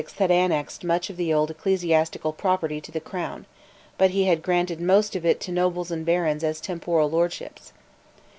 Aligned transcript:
had 0.17 0.31
annexed 0.31 0.83
much 0.83 1.11
of 1.11 1.15
the 1.15 1.31
old 1.31 1.51
ecclesiastical 1.51 2.33
property 2.33 2.81
to 2.81 2.91
the 2.91 2.99
Crown; 2.99 3.45
but 3.99 4.09
he 4.09 4.23
had 4.23 4.41
granted 4.41 4.81
most 4.81 5.15
of 5.15 5.27
it 5.27 5.39
to 5.39 5.51
nobles 5.51 5.91
and 5.91 6.07
barons 6.07 6.43
as 6.43 6.59
"temporal 6.59 7.07
lordships." 7.07 7.71